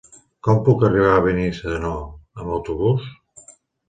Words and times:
Com 0.45 0.59
puc 0.69 0.85
arribar 0.87 1.11
a 1.17 1.19
Benissanó 1.25 1.91
amb 1.99 2.55
autobús? 2.57 3.05